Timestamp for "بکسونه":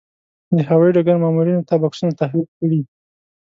1.81-2.11